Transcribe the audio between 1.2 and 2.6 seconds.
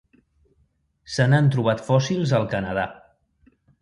n'han trobat fòssils al